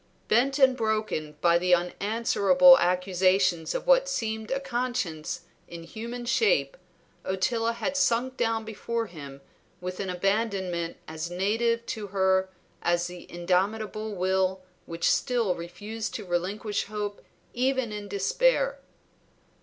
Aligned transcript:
Bent 0.29 0.57
and 0.57 0.75
broken 0.75 1.37
by 1.41 1.59
the 1.59 1.75
unanswerable 1.75 2.75
accusations 2.79 3.75
of 3.75 3.85
what 3.85 4.09
seemed 4.09 4.49
a 4.49 4.59
conscience 4.59 5.41
in 5.67 5.83
human 5.83 6.25
shape, 6.25 6.75
Ottila 7.23 7.73
had 7.73 7.95
sunk 7.95 8.35
down 8.35 8.65
before 8.65 9.05
him 9.05 9.41
with 9.79 9.99
an 9.99 10.09
abandonment 10.09 10.97
as 11.07 11.29
native 11.29 11.85
to 11.85 12.07
her 12.07 12.49
as 12.81 13.05
the 13.05 13.31
indomitable 13.31 14.15
will 14.15 14.61
which 14.87 15.07
still 15.07 15.53
refused 15.53 16.15
to 16.15 16.25
relinquish 16.25 16.85
hope 16.85 17.21
even 17.53 17.91
in 17.91 18.07
despair. 18.07 18.79